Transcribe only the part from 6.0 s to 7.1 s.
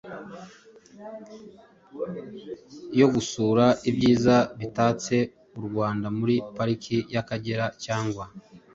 muri Pariki